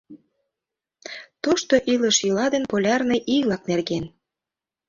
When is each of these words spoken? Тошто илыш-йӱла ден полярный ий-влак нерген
Тошто 1.43 1.75
илыш-йӱла 1.93 2.45
ден 2.53 2.63
полярный 2.71 3.21
ий-влак 3.35 3.61
нерген 3.69 4.05